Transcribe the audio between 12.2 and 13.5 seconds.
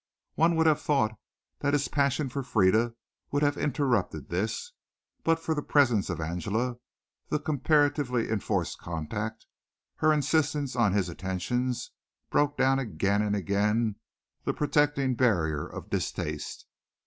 broke down again and